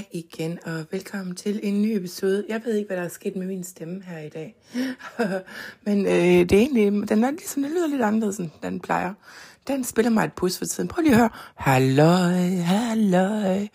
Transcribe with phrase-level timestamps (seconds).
[0.00, 2.44] Hej igen, og velkommen til en ny episode.
[2.48, 4.56] Jeg ved ikke, hvad der er sket med min stemme her i dag.
[5.86, 9.14] Men øh, det er egentlig, den, er ligesom, den lyder lidt anderledes, end den plejer.
[9.66, 10.88] Den spiller mig et pus for tiden.
[10.88, 11.30] Prøv lige at høre.
[11.54, 13.66] Halløj, halløj.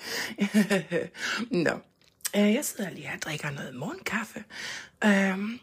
[1.66, 1.72] Nå,
[2.36, 4.44] øh, jeg sidder lige her og drikker noget morgenkaffe.
[5.06, 5.60] Øhm.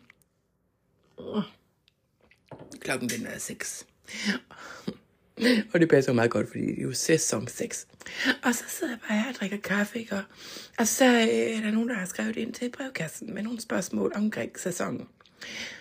[2.81, 3.87] klokken den er 6.
[5.73, 7.87] Og det passer meget godt, fordi det er jo sæson 6.
[8.43, 10.15] Og så sidder jeg bare her og drikker kaffe, ikke?
[10.15, 10.23] Og,
[10.79, 14.13] og så øh, er der nogen, der har skrevet ind til brevkassen med nogle spørgsmål
[14.15, 15.07] omkring sæsonen.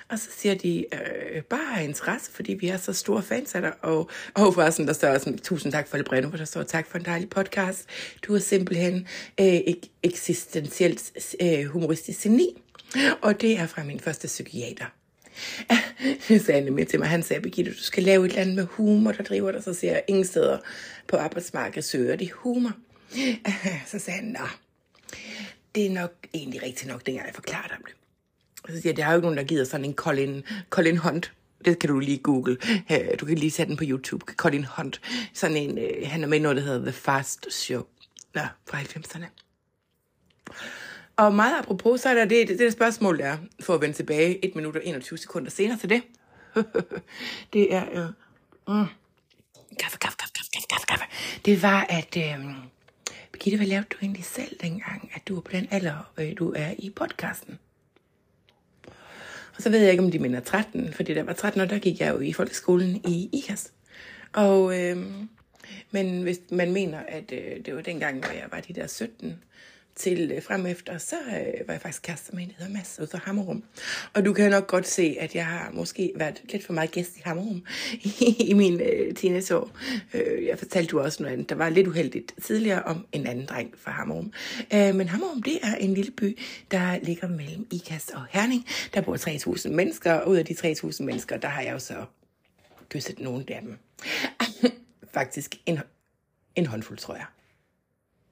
[0.09, 3.61] Og så siger de, øh, bare af interesse, fordi vi er så store fans af
[3.61, 3.73] dig.
[3.81, 6.87] Og, og forresten, der står sådan, tusind tak for det brænde, hvor der står, tak
[6.87, 7.85] for en dejlig podcast.
[8.27, 9.07] Du er simpelthen
[9.39, 12.61] øh, ek- eksistentielt øh, humoristisk geni.
[13.21, 14.85] Og det er fra min første psykiater.
[16.45, 17.07] Sagde han med til mig.
[17.07, 19.63] Han sagde, Birgitte, du skal lave et eller andet med humor, der driver dig.
[19.63, 20.57] Så siger jeg, ingen steder
[21.07, 22.71] på arbejdsmarkedet søger de humor.
[23.91, 24.47] Så sagde han, nå,
[25.75, 27.95] det er nok egentlig rigtigt nok, dengang jeg forklarede om det.
[28.63, 30.97] Og så siger jeg, der er jo ikke nogen, der gider sådan en Colin, Colin
[30.97, 31.33] Hunt.
[31.65, 32.57] Det kan du lige google.
[32.91, 34.33] Øh, du kan lige sætte den på YouTube.
[34.35, 35.01] Colin Hunt.
[35.33, 37.83] Sådan en, øh, han er med i noget, der hedder The Fast Show.
[38.35, 39.25] Nå, fra 90'erne.
[41.15, 43.95] Og meget apropos, så er der det, det, det spørgsmål, der er, for at vende
[43.95, 46.01] tilbage 1 minut og 21 sekunder senere til det.
[47.53, 48.05] det er, øh,
[48.67, 48.85] mm,
[49.79, 51.05] kaffe, kaffe, kaffe, kaffe, kaffe, kaffe.
[51.45, 52.45] Det var, at, øh,
[53.31, 56.53] Birgitte, hvad lavede du egentlig selv dengang, at du var på den alder, øh, du
[56.55, 57.59] er i podcasten?
[59.55, 61.79] Og så ved jeg ikke, om de mener 13, fordi der var 13 år, der
[61.79, 63.71] gik jeg jo i folkeskolen i IKAS.
[64.33, 64.97] Og, øh,
[65.91, 69.43] men hvis man mener, at øh, det var dengang, hvor jeg var de der 17,
[69.95, 72.97] til øh, frem efter, så øh, var jeg faktisk kæreste med en, der hedder Mads,
[72.99, 73.63] ude fra Hammerum.
[74.13, 77.17] Og du kan nok godt se, at jeg har måske været lidt for meget gæst
[77.17, 77.65] i Hammerum
[78.49, 79.71] i, min øh, teenageår.
[80.13, 83.45] Øh, jeg fortalte du også noget andet, der var lidt uheldigt tidligere om en anden
[83.45, 84.33] dreng fra Hammerum.
[84.73, 86.39] Øh, men Hammerum, det er en lille by,
[86.71, 88.65] der ligger mellem Ikast og Herning.
[88.93, 92.05] Der bor 3.000 mennesker, og ud af de 3.000 mennesker, der har jeg jo så
[92.89, 93.77] kysset nogen af dem.
[95.13, 95.79] faktisk en,
[96.55, 97.25] en håndfuld, tror jeg.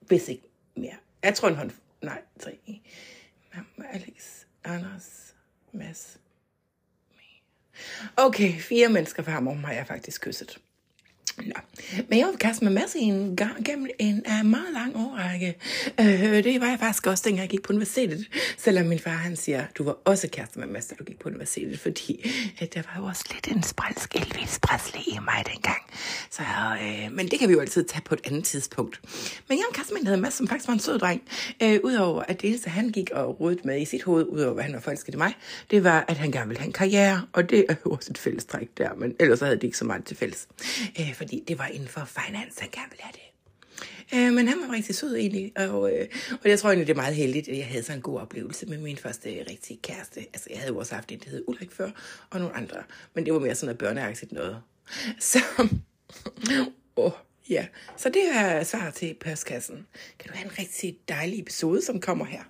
[0.00, 0.42] Hvis ikke
[0.76, 0.94] mere.
[1.22, 1.70] Jeg tror en hånd...
[2.02, 2.58] Nej, tre.
[3.92, 5.34] Alex, Anders,
[5.72, 6.18] Mads.
[8.16, 10.58] Okay, fire mennesker fra ham har jeg faktisk kysset.
[11.36, 11.52] Nå.
[12.08, 15.54] Men jeg var kæreste med Mads i en gang gennem en uh, meget lang årrække.
[15.98, 16.04] Uh,
[16.44, 18.26] det var jeg faktisk også, dengang jeg gik på universitetet.
[18.58, 21.28] Selvom min far han siger, du var også kæreste med Mads, da du gik på
[21.28, 21.80] universitetet.
[21.80, 22.30] Fordi
[22.62, 25.82] uh, der var jo også lidt en sprælsk Elvis Presley i mig dengang.
[26.30, 29.00] Så, uh, men det kan vi jo altid tage på et andet tidspunkt.
[29.48, 31.22] Men jeg var kæreste med en, der Mads, som faktisk var en sød dreng.
[31.64, 34.64] Uh, Udover at det eneste, han gik og rodede med i sit hoved, udover hvad
[34.64, 35.34] han var forelsket i mig,
[35.70, 37.22] det var, at han gerne ville have en karriere.
[37.32, 40.04] Og det er jo også et fællestræk der, men ellers havde de ikke så meget
[40.04, 40.48] til fælles.
[40.98, 43.30] Uh, fordi det var inden for finance, han gerne ville have det.
[44.14, 46.08] Øh, men han var rigtig sød egentlig, og, øh,
[46.42, 48.66] og jeg tror egentlig, det er meget heldigt, at jeg havde sådan en god oplevelse
[48.66, 50.20] med min første rigtige kæreste.
[50.20, 51.90] Altså, jeg havde jo også haft en, der hed Ulrik før,
[52.30, 52.76] og nogle andre,
[53.14, 54.62] men det var mere sådan noget børneagtigt noget.
[55.18, 55.38] Så,
[56.96, 57.12] oh,
[57.50, 57.66] ja.
[57.96, 59.86] så det er svar til postkassen.
[60.18, 62.42] Kan du have en rigtig dejlig episode, som kommer her?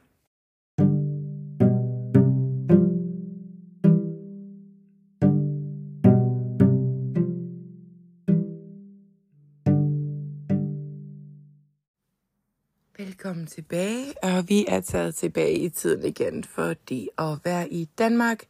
[13.06, 18.42] Velkommen tilbage, og vi er taget tilbage i tiden igen, fordi at være i Danmark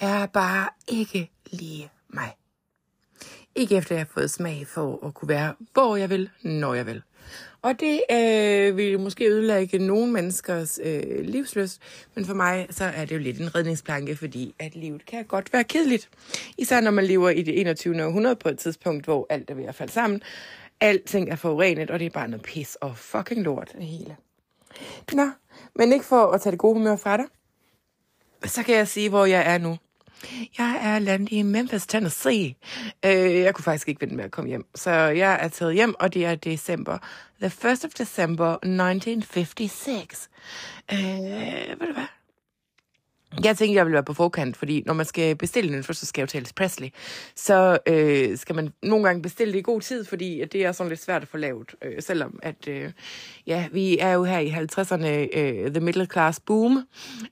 [0.00, 2.36] er bare ikke lige mig.
[3.54, 6.86] Ikke efter jeg har fået smag for at kunne være, hvor jeg vil, når jeg
[6.86, 7.02] vil.
[7.62, 11.82] Og det øh, vil måske ødelægge nogle menneskers øh, livsløst,
[12.14, 15.52] men for mig så er det jo lidt en redningsplanke, fordi at livet kan godt
[15.52, 16.08] være kedeligt.
[16.58, 18.04] Især når man lever i det 21.
[18.04, 20.22] århundrede på et tidspunkt, hvor alt er ved at falde sammen,
[20.82, 24.16] alting er forurenet, og det er bare noget pis og fucking lort det hele.
[25.12, 25.30] Nå,
[25.74, 27.24] men ikke for at tage det gode humør fra dig,
[28.44, 29.78] så kan jeg sige, hvor jeg er nu.
[30.58, 32.54] Jeg er landet i Memphis, Tennessee.
[33.04, 34.66] Øh, jeg kunne faktisk ikke vente med at komme hjem.
[34.74, 36.98] Så jeg er taget hjem, og det er december.
[37.40, 40.30] The 1st of December 1956.
[40.92, 40.98] Øh,
[41.80, 42.21] ved du hvad?
[43.44, 46.20] Jeg tænkte, jeg ville være på forkant, fordi når man skal bestille den, så skal
[46.20, 46.88] jeg jo tales Presley,
[47.36, 50.88] så øh, skal man nogle gange bestille det i god tid, fordi det er sådan
[50.88, 51.74] lidt svært at få lavet.
[51.82, 52.90] Øh, selvom at, øh,
[53.46, 56.86] ja, vi er jo her i 50'erne, øh, the middle class boom,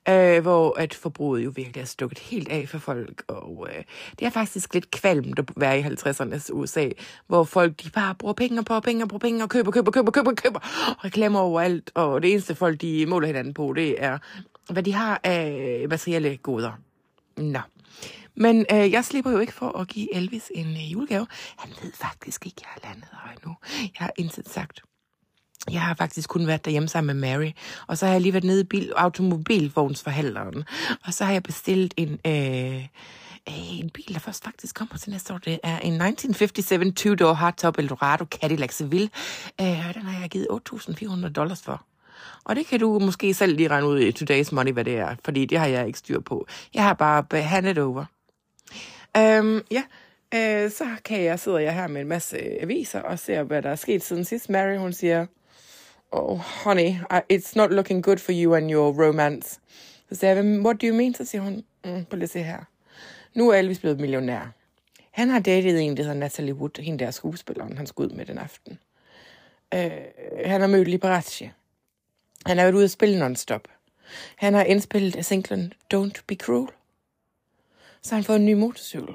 [0.08, 3.85] øh, hvor at forbruget jo virkelig er stukket helt af for folk, og øh,
[4.19, 6.88] det er faktisk lidt kvalmt at være i 50'ernes USA,
[7.26, 10.32] hvor folk de bare bruger penge på penge på penge og køber, køber, køber, køber,
[10.32, 10.58] køber,
[10.99, 14.19] og reklamer overalt, og det eneste folk, de måler hinanden på, det er
[14.72, 16.72] hvad de har af øh, materielle goder.
[17.37, 17.61] Nå.
[18.34, 21.26] Men øh, jeg slipper jo ikke for at give Elvis en øh, julegave.
[21.58, 23.56] Han ved faktisk ikke, at jeg er landet her endnu.
[23.78, 24.81] Jeg har intet sagt.
[25.70, 27.50] Jeg har faktisk kun været derhjemme sammen med Mary,
[27.87, 30.64] og så har jeg lige været nede i bil, automobilvognsforhandleren,
[31.06, 32.84] og så har jeg bestilt en, øh,
[33.49, 35.38] øh, en bil, der først faktisk kommer til næste år.
[35.38, 39.11] Det er en 1957 two-door hardtop Eldorado Cadillac Seville.
[39.61, 41.84] Øh, den har jeg givet 8.400 dollars for.
[42.44, 45.17] Og det kan du måske selv lige regne ud i today's money, hvad det er,
[45.25, 46.46] fordi det har jeg ikke styr på.
[46.75, 48.05] Jeg har bare handed over.
[49.19, 49.82] Um, ja,
[50.34, 53.70] uh, så kan jeg sidder jeg her med en masse aviser og ser, hvad der
[53.70, 54.50] er sket siden sidst.
[54.50, 55.26] Mary, hun siger,
[56.12, 56.90] oh, honey,
[57.32, 59.61] it's not looking good for you and your romance.
[60.08, 61.14] Så siger jeg, what do you mean?
[61.14, 62.58] Så siger hun, mm, på lige se her.
[63.34, 64.52] Nu er Elvis blevet millionær.
[65.11, 68.26] Han har datet en, der hedder Natalie Wood, hende der skuespilleren, han skulle ud med
[68.26, 68.78] den aften.
[69.75, 69.81] Uh,
[70.44, 71.52] han har mødt Liberace.
[72.46, 73.69] Han har været ude at spille non-stop.
[74.37, 76.69] Han har indspillet singlen Don't Be Cruel.
[78.02, 79.14] Så har han fået en ny motorcykel.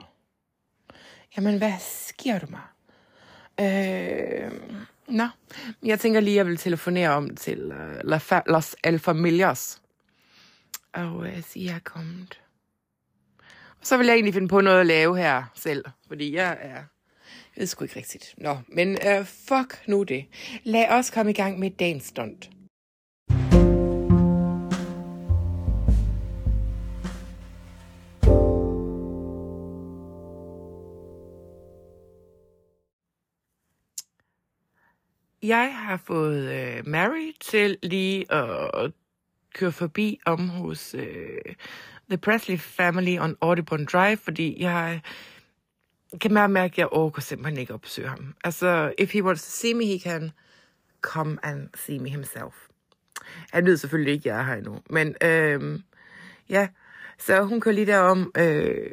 [1.38, 2.62] Jamen, hvad sker du mig?
[3.60, 4.52] Øh,
[5.08, 5.28] nå,
[5.84, 9.82] jeg tænker lige, at jeg vil telefonere om til uh, Los Alfamilias.
[10.94, 12.42] Og uh, sige, at jeg er kommet.
[13.80, 16.84] Og så vil jeg egentlig finde på noget at lave her selv, fordi jeg er...
[17.56, 18.34] Jeg ved sgu ikke rigtigt.
[18.38, 20.26] Nå, men uh, fuck nu det.
[20.64, 22.50] Lad os komme i gang med dagens stunt.
[35.48, 38.92] Jeg har fået øh, Mary til lige at
[39.54, 41.56] køre forbi om hos øh,
[42.10, 45.02] The Presley Family on Audubon Drive, fordi jeg
[46.22, 48.36] kan meget mærke, at jeg overgår simpelthen ikke at besøge ham.
[48.44, 50.32] Altså, if he wants to see me, he can
[51.02, 52.56] come and see me himself.
[53.52, 54.80] Han ved selvfølgelig ikke, at jeg er her endnu.
[54.90, 55.80] Men øh,
[56.50, 56.68] ja,
[57.18, 58.92] så hun kører lige derom øh,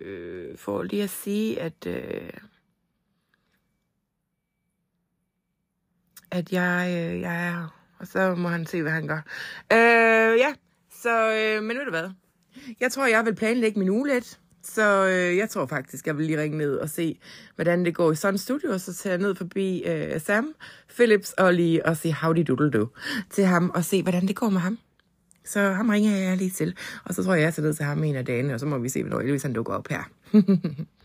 [0.00, 1.86] øh, for lige at sige, at...
[1.86, 2.30] Øh,
[6.30, 7.76] at jeg, øh, jeg er her.
[7.98, 9.20] Og så må han se, hvad han gør.
[9.72, 10.52] Øh, ja,
[11.02, 12.10] så, øh, men ved du hvad?
[12.80, 14.38] Jeg tror, jeg vil planlægge min uge lidt.
[14.62, 17.18] Så øh, jeg tror faktisk, jeg vil lige ringe ned og se,
[17.54, 20.54] hvordan det går i Sun Studio, og så tager jeg ned forbi øh, Sam
[20.94, 22.88] Phillips og lige og sige howdy doodle do
[23.30, 24.78] til ham, og se, hvordan det går med ham.
[25.44, 28.04] Så ham ringer jeg lige til, og så tror jeg, jeg tager ned til ham
[28.04, 30.02] en af dagene, og så må vi se, hvornår Elvis han dukker op her.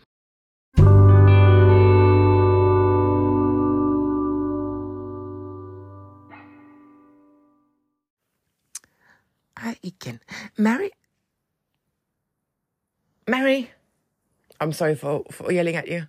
[9.62, 10.20] Hej igen.
[10.56, 10.88] Mary?
[13.28, 13.64] Mary?
[14.60, 16.02] I'm sorry for, for yelling at you.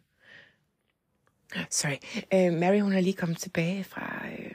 [1.70, 1.98] Sorry.
[2.34, 4.52] Uh, Mary, hun er lige kommet tilbage fra uh,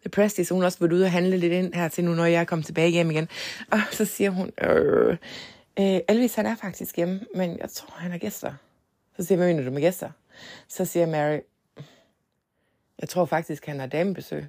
[0.00, 2.14] The Prestige, så hun har også været ude og handle lidt ind her til nu,
[2.14, 3.28] når jeg er kommet tilbage hjem igen.
[3.70, 5.16] Og så siger hun, øh,
[5.78, 8.54] øh, Elvis, han er faktisk hjemme, men jeg tror, han har gæster.
[9.16, 10.10] Så siger jeg, hvad mener du med gæster?
[10.68, 11.40] Så siger Mary,
[12.98, 14.44] jeg tror faktisk, han har damebesøg.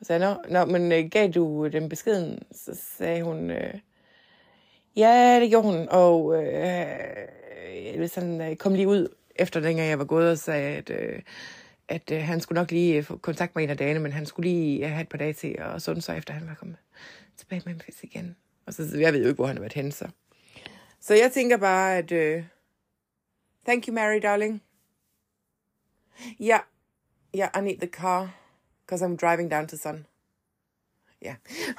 [0.00, 2.42] Så sagde nå, nå men øh, gav du øh, den beskeden?
[2.52, 3.74] Så sagde hun, øh,
[4.96, 5.88] ja, det gjorde hun.
[5.90, 6.52] Og øh,
[7.84, 11.22] jeg han øh, kom lige ud efter dengang jeg var gået og sagde, at, øh,
[11.88, 14.26] at øh, han skulle nok lige øh, få kontakt med en af dagene, men han
[14.26, 16.76] skulle lige øh, have et par dage til at sunde sig, efter han var kommet
[17.36, 18.36] tilbage med Memphis igen.
[18.66, 20.08] Og så, jeg ved jo ikke, hvor han har været henne, så.
[21.00, 22.12] Så jeg tænker bare, at...
[22.12, 22.44] Øh,
[23.64, 24.62] thank you, Mary, darling.
[26.40, 26.60] Ja, yeah,
[27.36, 28.39] yeah, I need the car
[28.90, 30.06] because I'm driving down to Sun.
[31.22, 31.34] Ja,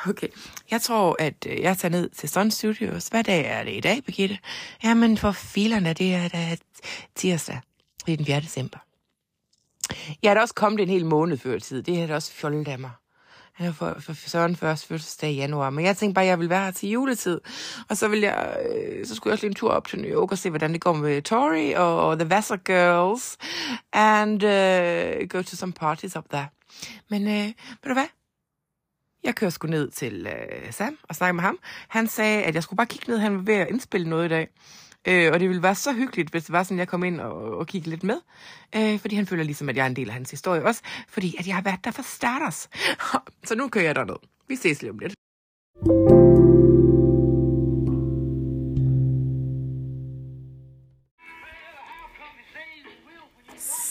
[0.10, 0.28] okay.
[0.72, 3.08] Jeg tror, at øh, jeg tager ned til Sun Studios.
[3.08, 4.38] Hvad dag er det i dag, Birgitte?
[4.84, 6.58] Jamen, for filerne, det er da
[7.16, 7.60] tirsdag.
[8.06, 8.40] Det er den 4.
[8.40, 8.78] december.
[10.24, 11.84] Jeg er da også kommet en hel måned før tid.
[11.84, 12.92] Det er da også fjollet af mig.
[13.54, 15.70] Han er for, for Søren først fødselsdag i januar.
[15.70, 17.42] Men jeg tænkte bare, at jeg vil være her til juletid.
[17.90, 20.12] Og så, vil jeg, øh, så skulle jeg også lige en tur op til New
[20.12, 23.38] York og se, hvordan det går med Tori og The Vassar Girls.
[23.94, 26.48] And uh, go to some parties up there.
[27.10, 27.46] Men øh,
[27.84, 28.08] ved du hvad?
[29.24, 31.60] Jeg kører sgu ned til øh, Sam og snakker med ham.
[31.88, 33.18] Han sagde, at jeg skulle bare kigge ned.
[33.18, 34.48] Han var ved at indspille noget i dag.
[35.08, 37.22] Øh, og det ville være så hyggeligt, hvis det var sådan, at jeg kom ind
[37.22, 38.18] og, og kiggede lidt med.
[38.76, 40.82] Øh, fordi han føler ligesom, at jeg er en del af hans historie også.
[41.08, 42.70] Fordi at jeg har været der for starters.
[43.48, 44.16] så nu kører jeg derned.
[44.48, 45.14] Vi ses lige om lidt.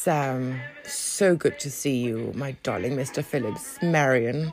[0.02, 3.22] Sam, so good to see you, my darling Mr.
[3.22, 3.76] Phillips.
[3.82, 4.50] Marion,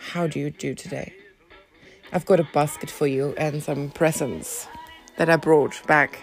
[0.00, 1.14] how do you do today?
[2.12, 4.66] I've got a basket for you and some presents
[5.18, 6.18] that I brought back.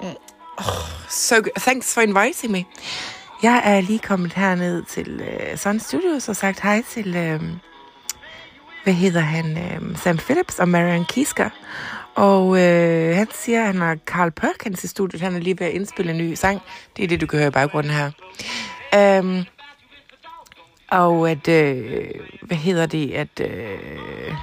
[0.00, 0.16] Mm.
[0.60, 1.52] Oh, so good.
[1.56, 2.64] Thanks for inviting me.
[3.42, 7.42] Jeg er lige kommet herned til uh, Sun Studios og sagt hej til uh,
[8.88, 11.48] hvad hedder han, øh, Sam Phillips og Marian Kiska.
[12.14, 15.22] Og øh, han siger, at han har Carl Perkins i studiet.
[15.22, 16.62] Han er lige ved at indspille en ny sang.
[16.96, 18.10] Det er det, du kan høre i baggrunden her.
[19.20, 19.44] Um,
[20.90, 22.10] og at, øh,
[22.42, 23.40] hvad hedder det, at...
[23.40, 24.34] Øh...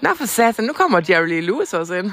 [0.00, 2.10] Nå for satan, nu kommer Jerry Lee Lewis også ind.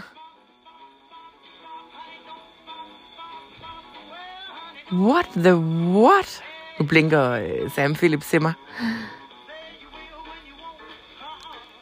[4.93, 6.43] What the what?
[6.79, 8.53] Nu blinker øh, Sam Phillips til mig.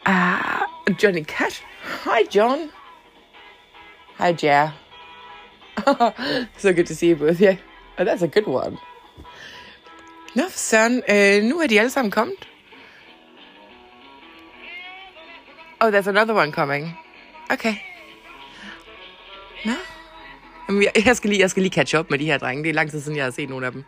[0.06, 0.66] Ah,
[1.04, 1.62] Johnny Cash.
[2.04, 2.72] Hi, John.
[4.18, 4.74] Hi, Jer.
[6.58, 7.40] so good to see you both.
[7.40, 7.58] Yeah,
[7.98, 8.78] oh, that's a good one.
[10.34, 11.04] For søren.
[11.10, 12.48] Øh, nu er de alle sammen kommet.
[15.80, 17.00] Oh, there's another one coming.
[17.50, 17.76] Okay.
[19.66, 19.72] Nå.
[21.06, 22.64] Jeg, skal lige, jeg skal lige catch up med de her drenge.
[22.64, 23.84] Det er lang tid siden, jeg har set nogle af dem.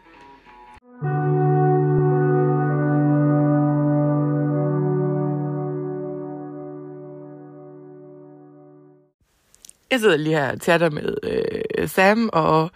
[9.93, 12.71] Jeg sidder lige her og chatter med øh, Sam og,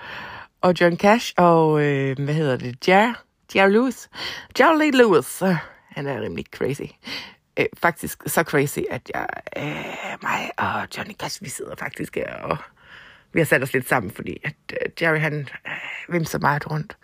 [0.62, 3.24] og John Cash og, øh, hvad hedder det, Jar,
[3.56, 4.10] Jar Lewis.
[4.60, 5.44] Jar Lewis.
[5.90, 6.82] Han er rimelig crazy.
[7.60, 12.34] Øh, faktisk så crazy, at jeg, øh, mig og Johnny Cash, vi sidder faktisk her
[12.44, 12.58] og
[13.34, 16.98] vi har sat os lidt sammen, fordi at øh, Jerry han øh, vimser meget rundt.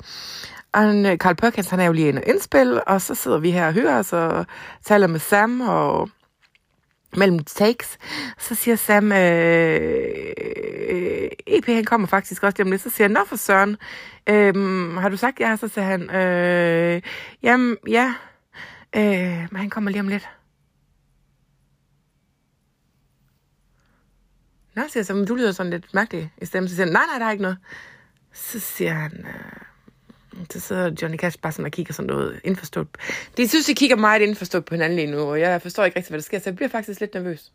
[0.72, 0.82] Og
[1.18, 3.68] Carl øh, Perkins, han er jo lige inde og indspil, og så sidder vi her
[3.68, 4.46] og hører os og
[4.86, 6.10] taler med Sam og
[7.18, 7.98] mellem takes,
[8.38, 10.34] så siger Sam, øh,
[10.90, 13.78] øh, EP han kommer faktisk også lidt, så siger han, nå for søren,
[14.30, 14.56] øh,
[14.96, 15.56] har du sagt ja?
[15.56, 17.02] Så siger han, øh,
[17.44, 18.14] jamen ja,
[18.96, 20.30] øh, men han kommer lige om lidt.
[24.76, 26.70] Nå, siger jeg så, men du lyder sådan lidt mærkelig i stemmen.
[26.70, 27.58] Så siger han, nej, nej, der er ikke noget.
[28.34, 29.73] Så siger han, øh,
[30.50, 32.88] så sidder Johnny Cash bare sådan og kigger sådan noget indforstået.
[33.38, 36.12] De synes, de kigger meget indforstået på hinanden lige nu, og jeg forstår ikke rigtig,
[36.12, 37.52] hvad der sker, så jeg bliver faktisk lidt nervøs.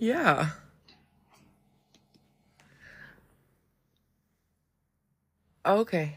[0.00, 0.46] Ja.
[5.64, 6.08] Okay.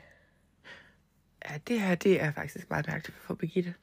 [1.50, 3.74] Ja, det her, det er faktisk meget mærkeligt for Birgitte.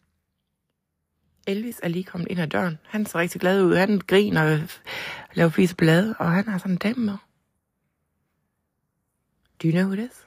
[1.47, 2.79] Elvis er lige kommet ind ad døren.
[2.85, 3.75] Han ser rigtig glad ud.
[3.77, 4.61] Han griner og
[5.35, 7.17] laver flise blade, og han har sådan en dame med.
[9.63, 10.27] Do you know who it is?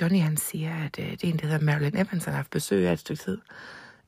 [0.00, 2.50] Johnny han siger, at øh, det er en, der hedder Marilyn Evans, han har haft
[2.50, 3.38] besøg af et stykke tid.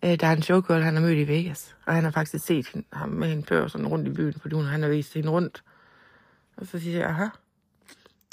[0.02, 2.69] Uh, der er en showgirl, han har mødt i Vegas, og han har faktisk set
[2.69, 5.30] hende, ham med hende før sådan rundt i byen, fordi hun, han har vist hende
[5.30, 5.64] rundt.
[6.57, 7.26] Og så siger jeg, aha.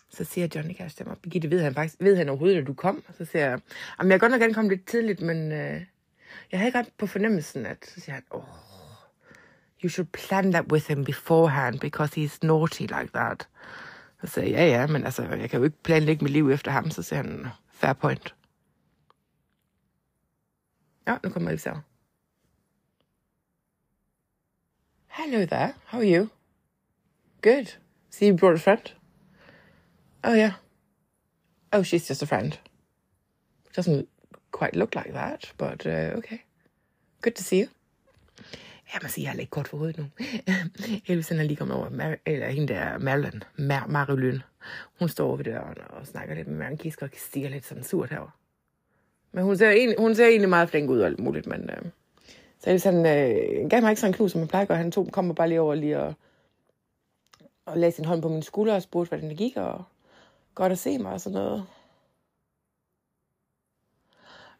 [0.09, 2.73] Så siger Johnny Cash til mig, Birgitte, ved han faktisk, ved han overhovedet, at du
[2.73, 3.03] kom?
[3.17, 3.59] Så siger jeg,
[3.99, 5.81] jamen jeg kan godt nok gerne komme lidt tidligt, men øh,
[6.51, 8.43] jeg havde ikke på fornemmelsen, at så siger han, oh,
[9.83, 13.47] you should plan that with him beforehand, because he's naughty like that.
[14.21, 16.71] Så sagde jeg, ja, ja, men altså, jeg kan jo ikke planlægge mit liv efter
[16.71, 16.91] ham.
[16.91, 18.35] Så siger han, fair point.
[21.07, 21.73] Ja, nu kommer Elsa.
[25.07, 26.29] Hello there, how are you?
[27.41, 27.77] Good.
[28.09, 28.96] See you brought a friend?
[30.27, 30.53] Oh, yeah.
[31.71, 32.57] Oh, she's just a friend.
[33.77, 34.07] Doesn't
[34.51, 36.41] quite look like that, but uh, okay.
[37.21, 37.67] Good to see you.
[38.93, 40.05] Jeg må sige, jeg er lidt kort for hovedet nu.
[41.07, 44.39] Elvis er lige kommet over, Mar- eller hende der Marilyn, Mar- Marilyn.
[44.99, 47.83] Hun står over ved døren og snakker lidt med Marianne Kisker og stiger lidt sådan
[47.83, 48.37] surt herover.
[49.31, 51.85] Men hun ser, egentlig, hun ser egentlig meget flink ud og alt muligt, men øh,
[52.59, 54.77] så Elvis han øh, gav mig ikke sådan en knus, som han plejer at gøre.
[54.77, 56.13] Han tog, kom bare lige over lige og,
[57.65, 59.83] og lagde sin hånd på min skulder og spurgte, hvordan det gik, og
[60.57, 61.65] godt at se mig og sådan noget.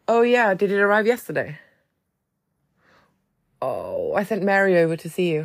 [0.06, 1.52] Oh yeah, did it arrive yesterday?
[3.60, 5.44] Oh, I sent Mary over to see you.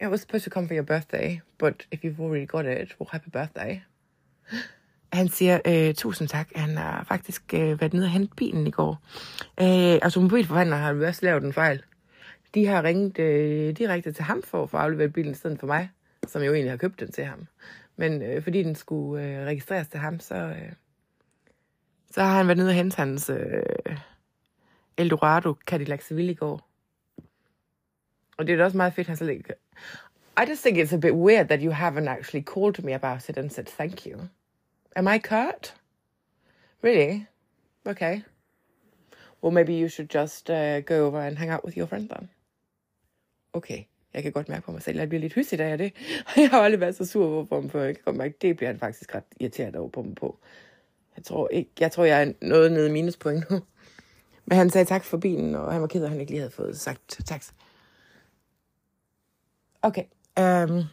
[0.00, 3.08] It was supposed to come for your birthday, but if you've already got it, well,
[3.12, 3.80] happy birthday.
[5.12, 6.48] Han siger, øh, tusind tak.
[6.56, 9.02] Han har faktisk øh, været nede og hente bilen i går.
[9.60, 11.82] Øh, altså, har også lavet en fejl.
[12.54, 15.66] De har ringet øh, direkte til ham for at få afleveret bilen i stedet for
[15.66, 15.90] mig,
[16.26, 17.46] som jo egentlig har købt den til ham.
[18.00, 20.72] Men øh, fordi den skulle øh, registreres til ham, så, øh,
[22.10, 23.62] så har han været nede og hente hans øh,
[24.96, 26.68] Eldorado Cadillac Seville i går.
[28.38, 29.54] Og det er da også meget fedt, han så ikke...
[30.40, 33.38] I just think it's a bit weird that you haven't actually called me about it
[33.38, 34.20] and said thank you.
[34.96, 35.74] Am I curt?
[36.84, 37.26] Really?
[37.84, 38.22] Okay.
[39.42, 42.28] Well, maybe you should just uh, go over and hang out with your friend then.
[43.54, 45.92] Okay, jeg kan godt mærke på mig selv, at jeg bliver lidt hyssig af det.
[46.26, 47.82] Og jeg har aldrig været så sur på ham før.
[47.82, 50.38] Jeg kan godt mærke, at det bliver han faktisk ret irriteret over på mig på.
[51.16, 53.60] Jeg tror, ikke, jeg, tror, jeg er noget nede i minuspoint nu.
[54.46, 56.40] Men han sagde tak for bilen, og han var ked af, at han ikke lige
[56.40, 57.42] havde fået sagt tak.
[59.82, 60.04] Okay.
[60.40, 60.84] Um,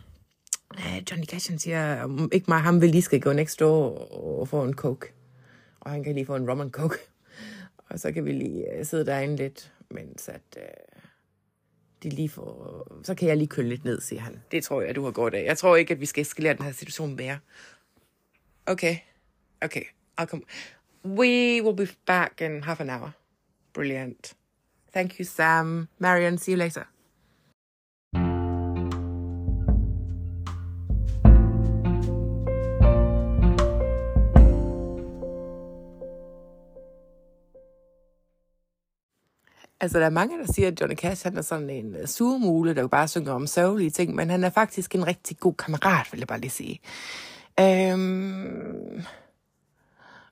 [1.12, 4.48] Johnny Cash, han siger, um, ikke mig, ham vil lige skal gå next door og
[4.48, 5.14] få en coke.
[5.80, 6.98] Og han kan lige få en rum and coke.
[7.90, 10.58] Og så kan vi lige uh, sidde derinde lidt, mens at...
[10.58, 10.97] Uh,
[12.04, 14.42] de lige får, så kan jeg lige køle lidt ned, siger han.
[14.52, 15.46] Det tror jeg, du har godt af.
[15.46, 17.40] Jeg tror ikke, at vi skal eskalere den her situation mere.
[18.66, 18.98] Okay.
[19.62, 19.84] Okay.
[20.22, 20.42] I'll come.
[21.06, 23.12] We will be back in half an hour.
[23.74, 24.36] Brilliant.
[24.94, 25.88] Thank you, Sam.
[26.00, 26.84] Marion, see you later.
[39.80, 42.76] Altså, der er mange, der siger, at Johnny Cash han er sådan en øh, surmule,
[42.76, 46.08] der jo bare synger om sørgelige ting, men han er faktisk en rigtig god kammerat,
[46.12, 46.80] vil jeg bare lige sige.
[47.60, 49.04] Øhm,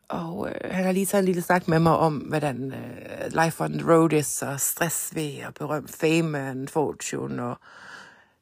[0.08, 3.64] og øh, han har lige taget en lille snak med mig om, hvordan øh, life
[3.64, 7.58] on the road is, og stress ved, og berømt fame and fortune, og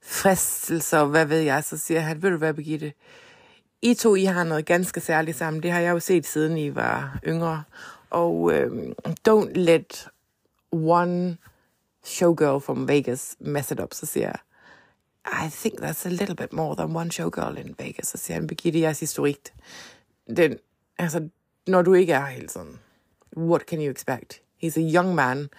[0.03, 1.63] fristelser, og hvad ved jeg.
[1.63, 2.93] Så siger han, ved du hvad, Birgitte?
[3.81, 5.63] I to, I har noget ganske særligt sammen.
[5.63, 7.63] Det har jeg jo set, siden I var yngre.
[8.09, 8.91] Og øh,
[9.29, 10.07] don't let
[10.73, 11.37] one
[12.05, 14.39] showgirl from Vegas mess it up, så siger jeg,
[15.25, 18.07] I think that's a little bit more than one showgirl in Vegas.
[18.07, 19.37] Så siger han, Birgitte, jeres historik,
[20.37, 20.57] den,
[20.97, 21.29] altså,
[21.67, 22.79] når du ikke er helt sådan,
[23.37, 24.41] what can you expect?
[24.63, 25.49] He's a young man.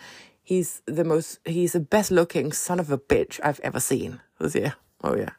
[0.51, 4.21] He's the most, he's the best looking son of a bitch I've ever seen.
[4.41, 5.31] Så siger jeg, oh yeah.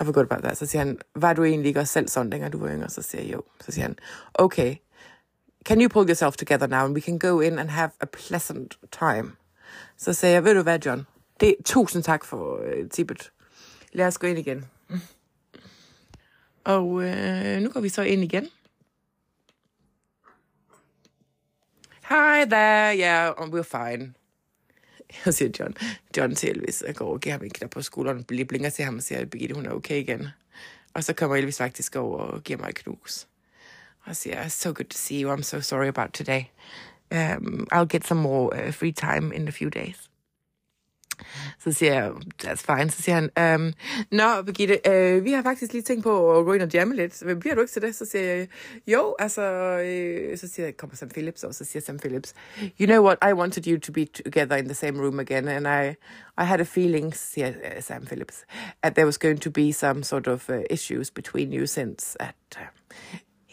[0.00, 0.56] I forgot about that.
[0.56, 2.88] Så siger han, var du egentlig ikke også selv sådan, dengang du var yngre?
[2.88, 3.42] Så siger jeg, jo.
[3.60, 3.96] Så siger han,
[4.34, 4.76] okay,
[5.64, 8.76] can you pull yourself together now, and we can go in and have a pleasant
[8.92, 9.36] time?
[9.96, 11.06] Så sagde jeg, ved du hvad, John?
[11.40, 13.32] Det, tusind tak for uh, tippet.
[13.92, 14.64] Lad os gå ind igen.
[16.64, 18.48] Og øh, nu går vi så ind igen.
[22.08, 24.14] Hi there, yeah, um, we're fine.
[25.24, 25.74] Jeg siger John,
[26.16, 28.96] John til Elvis, jeg går og giver ham en knap på skulderen, blinker til ham
[28.96, 30.26] og siger, at Birgitte, hun er okay igen.
[30.94, 33.26] Og så kommer Elvis faktisk over og giver mig et knus.
[34.06, 36.50] Og siger, so good to see you, I'm so sorry about today.
[37.12, 40.10] Um, I'll get some more uh, free time in a few days.
[41.58, 42.12] Så siger jeg,
[42.44, 42.90] that's fine.
[42.90, 43.72] Så siger han, um,
[44.10, 47.22] Nå, Birgitte, uh, vi har faktisk lige tænkt på at gå ind og jamme lidt.
[47.26, 47.94] Men bliver du ikke til det?
[47.94, 48.48] Så siger jeg,
[48.86, 49.42] jo, altså,
[50.32, 52.34] uh, så siger jeg, kommer Sam Phillips, og så siger Sam Phillips,
[52.80, 55.66] you know what, I wanted you to be together in the same room again, and
[55.68, 55.96] I,
[56.42, 58.44] I had a feeling, siger uh, Sam Phillips,
[58.82, 62.34] that there was going to be some sort of uh, issues between you since at,
[62.56, 62.66] uh,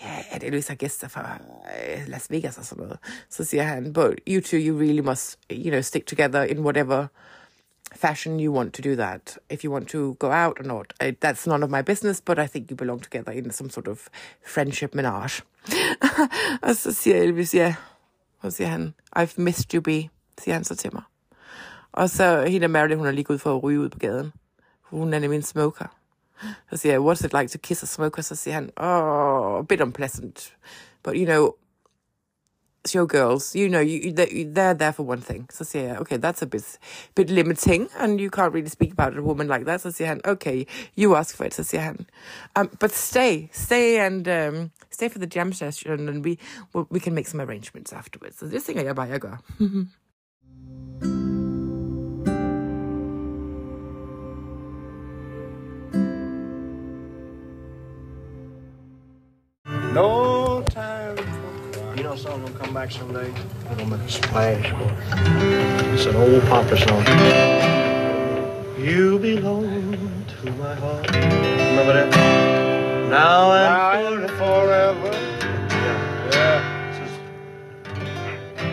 [0.04, 1.38] ja, er det har gæster fra
[1.94, 3.00] øh, Las Vegas og sådan noget.
[3.30, 7.08] Så siger han, but you two, you really must, you know, stick together in whatever
[7.96, 9.38] fashion you want to do that.
[9.50, 12.40] If you want to go out or not, I, that's none of my business, but
[12.40, 14.10] I think you belong together in some sort of
[14.46, 15.44] friendship menage.
[16.68, 17.76] og så siger Elvis, ja.
[18.40, 20.10] Og så siger han, I've missed you, be,
[20.40, 21.04] siger han så til mig.
[21.92, 24.34] Og så hende Marilyn, hun er lige gået for at ryge ud på gaden.
[24.82, 26.01] Hun er nemlig en smoker.
[26.74, 28.22] Siger jeg, what's it like to kiss a smoker?
[28.22, 30.54] Siger han, oh, a bit unpleasant.
[31.04, 31.56] But you know,
[32.84, 33.56] it's your girls.
[33.56, 35.48] you know, you, they're there for one thing.
[35.54, 36.80] Så siger jeg, okay, that's a bit,
[37.16, 39.82] bit limiting, and you can't really speak about a woman like that.
[39.82, 40.66] Siger han, okay,
[40.98, 41.54] you ask for it.
[41.54, 42.06] So han,
[42.56, 46.38] um, but stay, stay and um, stay for the jam session, and we,
[46.90, 48.40] we can make some arrangements afterwards.
[48.40, 49.38] So this thing jeg bare, jeg gør.
[62.32, 63.34] For You know something will come back someday?
[63.72, 64.74] It'll make a splash.
[65.94, 67.06] It's an old papa song.
[68.80, 71.12] You belong to my heart.
[71.12, 72.10] Remember that?
[73.10, 75.12] Now and, and forever.
[75.70, 76.32] Yeah.
[76.32, 76.62] yeah.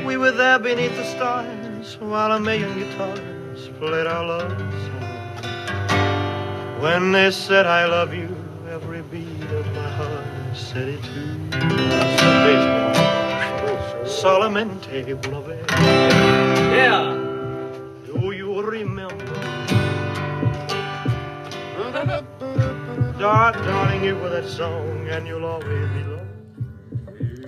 [0.07, 5.05] We were there beneath the stars while a million guitars played our love song.
[6.81, 8.35] When they said I love you,
[8.71, 12.88] every beat of my heart said it too.
[14.22, 15.59] Solamente una vez.
[16.72, 17.14] Yeah.
[18.07, 19.14] Do you remember?
[23.18, 26.26] Dar- darling, you were that song, and you'll always be loved.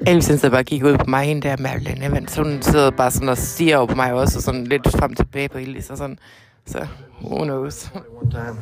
[0.06, 2.36] Elvis han sidder bare kigger ud på mig, hende der Marilyn Evans.
[2.36, 5.48] Hun sidder bare sådan og stiger over på mig også, og sådan lidt frem tilbage
[5.48, 6.18] på Elvis og sådan.
[6.66, 6.86] Så,
[7.22, 7.90] who knows.
[7.94, 8.58] One time,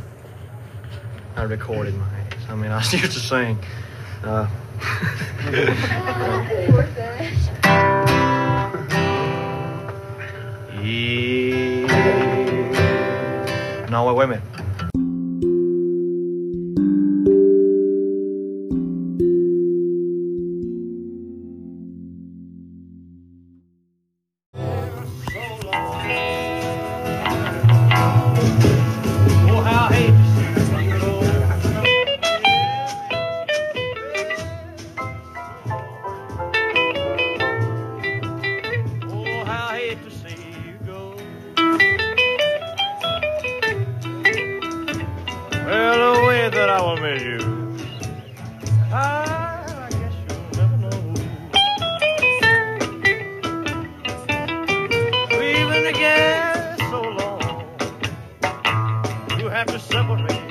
[1.37, 2.53] I recorded my.
[2.53, 3.59] I mean, I used to sing.
[4.25, 4.47] Uh,
[13.88, 14.42] and women.
[59.79, 60.48] You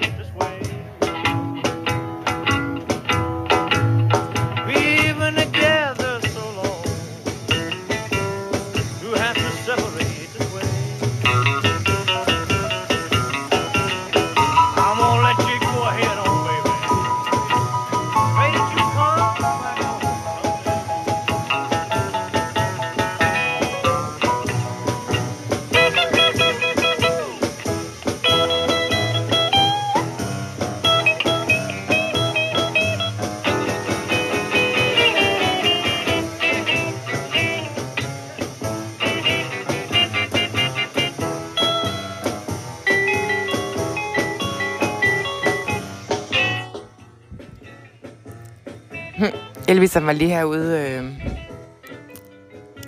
[49.67, 51.05] Elvis han var lige herude øh,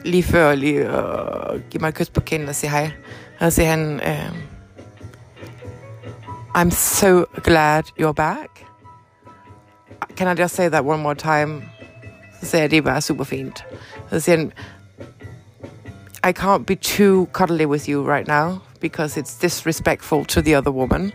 [0.05, 2.91] lige før lige og give mig et kys på kinden og sige hej.
[3.39, 4.29] Og så siger han, øh,
[6.57, 8.65] I'm so glad you're back.
[10.17, 11.61] Can I just say that one more time?
[12.41, 13.65] Så siger jeg, det er bare super fint.
[14.09, 14.51] Så siger han,
[16.29, 20.71] I can't be too cuddly with you right now, because it's disrespectful to the other
[20.71, 21.11] woman.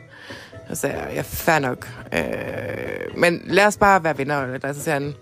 [0.68, 1.88] Så siger jeg, ja, fair nok.
[2.12, 4.42] Øh, men lad os bare være venner.
[4.42, 5.14] Eller så siger han,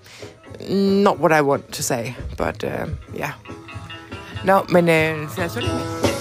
[1.02, 2.04] not what I want to say,
[2.38, 3.30] but øh, uh, yeah.
[4.44, 6.11] Nå, men øh, så jeg så med.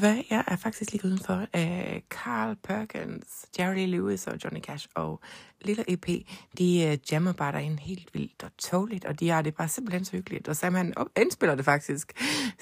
[0.00, 0.22] Du hvad?
[0.30, 1.46] Jeg er faktisk lige udenfor.
[1.56, 5.20] Øh, Carl Perkins, Jerry Lee Lewis og Johnny Cash og
[5.60, 6.06] Lille EP,
[6.58, 10.04] de øh, jammer bare derinde helt vildt og tåligt, og de har det bare simpelthen
[10.04, 10.48] så hyggeligt.
[10.48, 12.12] Og Sam han op- indspiller det faktisk.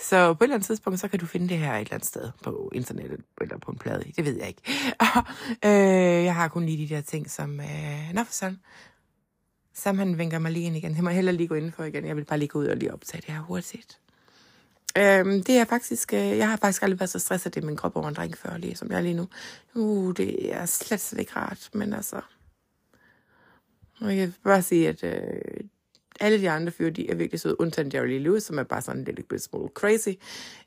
[0.00, 2.06] Så på et eller andet tidspunkt, så kan du finde det her et eller andet
[2.08, 4.12] sted på internettet, eller på en plade.
[4.16, 4.62] Det ved jeg ikke.
[5.66, 7.60] øh, jeg har kun lige de der ting, som...
[7.60, 8.58] Øh, Nå for sådan.
[9.74, 10.94] Sam han vinker mig lige ind igen.
[10.94, 12.06] Jeg må heller lige gå indenfor igen.
[12.06, 14.00] Jeg vil bare lige gå ud og lige optage det her hurtigt.
[14.96, 17.96] Øhm, det er faktisk, øh, jeg har faktisk aldrig været så stresset i min krop
[17.96, 19.28] over en dreng før, lige som jeg er lige nu.
[19.74, 22.20] Uh, det er slet, slet ikke rart, men altså...
[24.00, 25.64] Og jeg kan bare sige, at øh,
[26.20, 28.82] alle de andre fyre, de er virkelig søde, undtagen Jerry Lee Lewis, som er bare
[28.82, 30.08] sådan lidt lille smule crazy.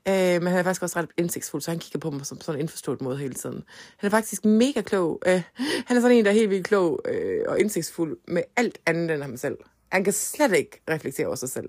[0.08, 2.58] Øh, men han er faktisk også ret indsigtsfuld, så han kigger på mig som sådan
[2.58, 3.64] en indforstået måde hele tiden.
[3.96, 5.22] Han er faktisk mega klog.
[5.26, 5.42] Øh,
[5.86, 9.10] han er sådan en, der er helt vildt klog øh, og indsigtsfuld med alt andet
[9.10, 9.58] end ham selv.
[9.92, 11.68] Han kan slet ikke reflektere over sig selv.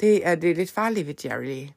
[0.00, 1.68] Det er, det er lidt farligt ved Jerry Lee.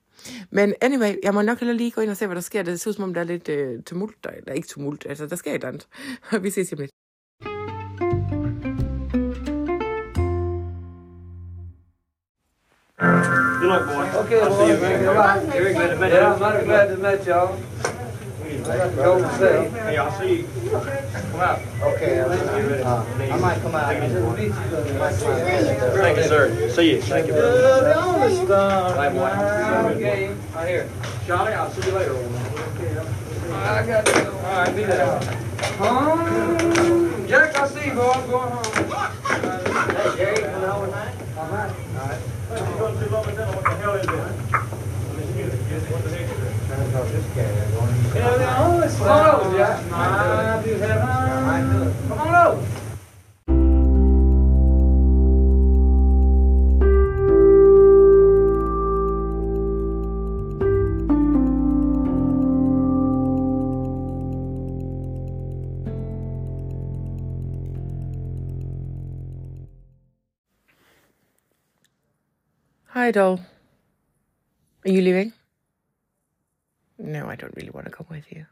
[0.50, 2.64] Men anyway, jeg må nok heller lige gå ind og se, hvad der sker.
[2.64, 4.16] Det ser ud som om, der er lidt øh, tumult.
[4.24, 5.88] Der, der er ikke tumult, altså der sker et andet.
[6.44, 6.92] Vi ses om lidt.
[13.62, 14.06] Good luck, boy.
[14.22, 14.86] Okay, I'll see you boy.
[14.86, 15.06] again.
[15.06, 15.60] Goodbye.
[15.60, 16.40] Very glad to meet you.
[16.40, 17.91] mighty glad to meet.
[18.70, 18.92] I got
[19.40, 19.70] to.
[19.70, 20.48] Hey, I'll see you.
[20.70, 21.60] Come out.
[21.82, 23.94] Okay, uh, I might come out.
[25.96, 26.70] Thank you, sir.
[26.70, 27.02] See you.
[27.02, 27.34] Thank you.
[27.34, 29.30] Bye, boy.
[29.96, 30.90] Okay, right here.
[31.26, 32.16] Charlie, I'll see you later.
[33.54, 34.32] I got to go.
[34.32, 35.20] All right, be there.
[35.78, 37.28] Home.
[37.28, 38.12] Jack, I see you, boy.
[38.12, 38.91] I'm going home.
[46.92, 49.92] Yeah, the only Come on over, Jack.
[49.94, 51.00] I do have.
[52.10, 52.68] Come on over.
[72.88, 73.40] Hi, doll.
[74.84, 75.32] Are you leaving?
[77.02, 78.46] No, I don't really want to come with you.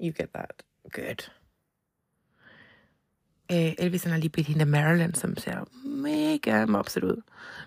[0.00, 0.62] You get that.
[0.92, 1.30] Good.
[3.52, 7.22] Øh, Elvis han har lige bedt hende af Marilyn, som ser mega mopset ud.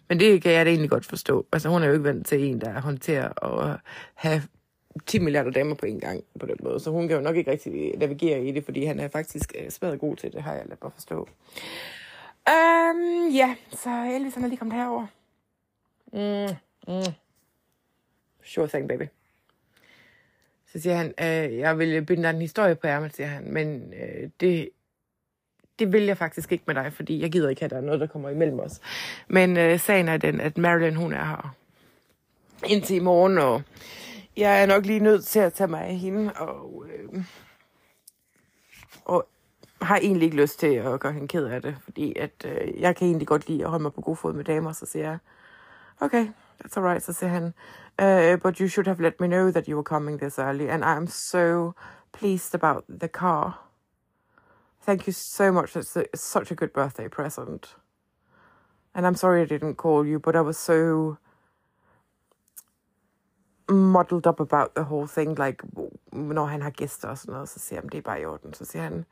[0.10, 1.46] Men det kan jeg da egentlig godt forstå.
[1.54, 3.80] Altså hun er jo ikke vant til en, der håndterer og
[4.14, 4.42] have
[5.06, 6.80] 10 milliarder damer på en gang på den måde.
[6.80, 9.70] Så hun kan jo nok ikke rigtig navigere i det, fordi han er faktisk øh,
[9.70, 11.30] smadret god til det, har jeg ladet mig forstå.
[12.50, 15.08] Um, ja, så Elvis han er lige kommet herover.
[16.14, 16.56] Mm,
[16.88, 17.14] mm.
[18.44, 19.04] Sure thing, baby.
[20.72, 23.94] Så siger han, øh, jeg vil binde dig en historie på ærmet, siger han, men
[23.94, 24.70] øh, det,
[25.80, 28.00] det vil jeg faktisk ikke med dig, fordi jeg gider ikke at der er noget,
[28.00, 28.82] der kommer imellem os.
[29.28, 31.56] Men øh, sagen er den, at Marilyn, hun er her
[32.66, 33.62] indtil i morgen, og
[34.38, 37.24] jeg er nok lige nødt til at tage mig af hende, og, øh,
[39.06, 39.28] og
[39.82, 42.96] har egentlig ikke lyst til at gøre hende ked af det, fordi at, øh, jeg
[42.96, 45.18] kan egentlig godt lide at holde mig på god fod med damer, så siger jeg,
[46.00, 46.28] okay,
[46.64, 47.54] that's alright, så siger han,
[48.02, 50.84] uh, but you should have let me know that you were coming this early, and
[50.84, 51.76] I'm so
[52.12, 53.60] pleased about the car.
[54.82, 55.76] Thank you so much.
[55.76, 57.76] It's, a, it's such a good birthday present.
[58.96, 61.18] And I'm sorry I didn't call you, but I was so
[63.70, 65.62] muddled up about the whole thing, like,
[66.12, 69.06] når han har gæster og sådan noget, så siger han, det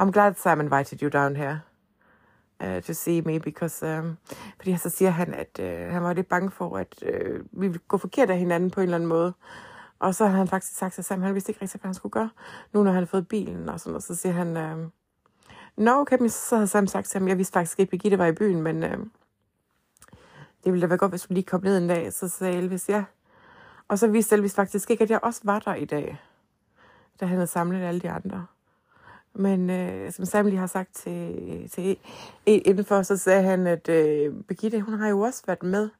[0.00, 1.60] I'm glad Sam invited you down here
[2.60, 4.16] uh, to see me, because, um,
[4.56, 7.80] fordi så siger han, at uh, han var lidt bange for, at uh, vi ville
[7.88, 9.32] gå forkert af hinanden på en eller anden måde.
[9.98, 12.12] Og så har han faktisk sagt til Sam, han vidste ikke rigtig, hvad han skulle
[12.12, 12.30] gøre,
[12.72, 14.02] nu når han har fået bilen og sådan noget.
[14.02, 14.90] Så siger han, uh,
[15.76, 18.18] Nå, okay, men så havde Sam sagt til ham, jeg vidste faktisk ikke, at Birgitte
[18.18, 18.90] var i byen, men uh,
[20.64, 22.12] det ville da være godt, hvis du lige kom ned en dag.
[22.12, 23.04] Så sagde Elvis, ja.
[23.88, 26.18] Og så vidste Elvis faktisk ikke, at jeg også var der i dag,
[27.20, 28.46] da han havde samlet alle de andre.
[29.34, 31.96] Men øh, som Sam lige har sagt til, til
[32.46, 35.90] en indenfor, så sagde han, at øh, Birgitte, hun har jo også været med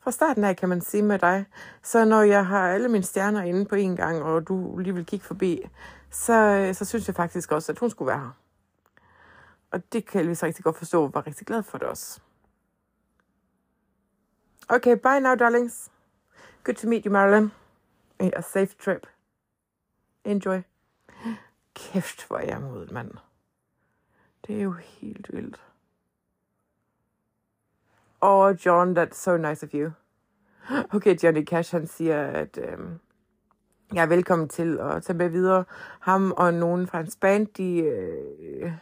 [0.00, 1.44] fra starten af, kan man sige med dig.
[1.82, 5.06] Så når jeg har alle mine stjerner inde på en gang, og du lige vil
[5.06, 5.60] kigge forbi,
[6.10, 8.36] så, øh, så synes jeg faktisk også, at hun skulle være her.
[9.70, 12.20] Og det kan Elvis rigtig godt forstå, var rigtig glad for det også.
[14.68, 15.90] Okay, bye now, darlings.
[16.64, 17.48] Good to meet you, Marilyn.
[18.20, 19.06] A safe trip.
[20.24, 20.73] Enjoy.
[21.74, 23.10] Kæft, hvor er jeg modet, mand.
[24.46, 25.62] Det er jo helt vildt.
[28.20, 29.90] Oh, John, that's so nice of you.
[30.94, 32.98] Okay, Johnny Cash, han siger, at øhm,
[33.94, 35.64] jeg er velkommen til at tage med videre.
[36.00, 38.72] Ham og nogen fra hans band, de, øh,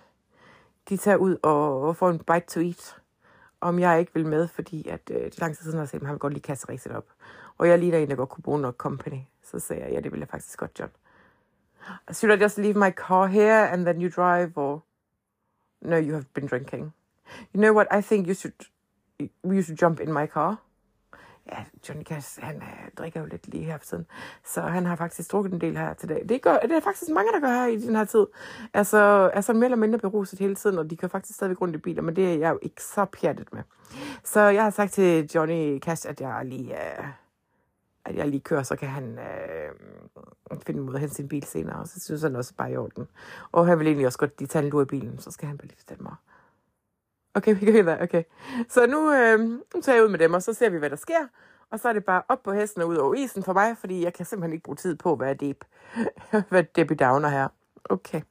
[0.88, 2.96] de tager ud og, og får en bite to eat.
[3.60, 5.86] Om jeg ikke vil med, fordi at, øh, det er lang tid siden, jeg har
[5.86, 7.06] set, ham, han vil godt lige kaste ridset op.
[7.58, 9.20] Og jeg ligner en, der godt kunne bruge noget company.
[9.42, 10.90] Så sagde jeg, ja, det vil jeg faktisk godt, John.
[12.12, 14.82] Should I just leave my car here and then you drive, or
[15.80, 16.92] no, you have been drinking?
[17.54, 17.86] You know what?
[17.90, 18.54] I think you should
[19.44, 20.56] you should jump in my car.
[21.52, 24.06] Ja, Johnny Cash, han øh, drikker jo lidt lige her for tiden.
[24.44, 26.24] Så han har faktisk drukket en del her til dag.
[26.28, 28.26] Det, gør, det er faktisk mange, der gør her i den her tid.
[28.74, 31.74] Altså, er sådan mere eller mindre beruset hele tiden, og de kan faktisk stadig rundt
[31.74, 33.62] i biler, men det er jeg jo ikke så pjattet med.
[34.24, 37.04] Så jeg har sagt til Johnny Cash, at jeg lige, øh,
[38.04, 39.72] at jeg lige kører, så kan han øh,
[40.66, 42.76] finde ud af at hente sin bil senere, og så synes han også bare i
[42.76, 43.08] orden.
[43.52, 45.58] Og han vil egentlig også godt lige tage en lur i bilen, så skal han
[45.58, 46.14] bare lige fortælle mig.
[47.34, 48.02] Okay, vi kan det.
[48.02, 48.22] Okay.
[48.68, 50.96] Så nu, øh, nu tager jeg ud med dem, og så ser vi, hvad der
[50.96, 51.26] sker.
[51.70, 54.04] Og så er det bare op på hesten og ud over isen for mig, fordi
[54.04, 55.64] jeg kan simpelthen ikke bruge tid på hvad er deep.
[56.50, 57.48] hvad Debbie Downer her.
[57.84, 58.22] Okay.